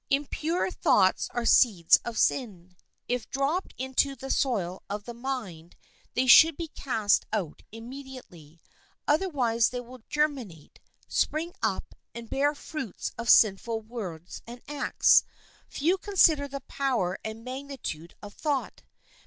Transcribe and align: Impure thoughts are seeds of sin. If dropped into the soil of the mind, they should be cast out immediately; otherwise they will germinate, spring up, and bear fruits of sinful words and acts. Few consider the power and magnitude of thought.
Impure 0.09 0.71
thoughts 0.71 1.27
are 1.29 1.45
seeds 1.45 1.97
of 1.97 2.17
sin. 2.17 2.75
If 3.07 3.29
dropped 3.29 3.75
into 3.77 4.15
the 4.15 4.31
soil 4.31 4.81
of 4.89 5.03
the 5.03 5.13
mind, 5.13 5.75
they 6.15 6.25
should 6.25 6.57
be 6.57 6.69
cast 6.69 7.27
out 7.31 7.61
immediately; 7.71 8.59
otherwise 9.07 9.69
they 9.69 9.79
will 9.79 10.01
germinate, 10.09 10.79
spring 11.07 11.53
up, 11.61 11.93
and 12.15 12.31
bear 12.31 12.55
fruits 12.55 13.11
of 13.15 13.29
sinful 13.29 13.81
words 13.81 14.41
and 14.47 14.63
acts. 14.67 15.23
Few 15.67 15.99
consider 15.99 16.47
the 16.47 16.61
power 16.61 17.19
and 17.23 17.43
magnitude 17.43 18.15
of 18.23 18.33
thought. 18.33 18.81